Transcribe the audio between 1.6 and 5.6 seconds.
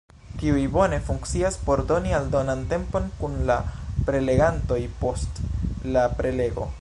por doni aldonan tempon kun la prelegantoj post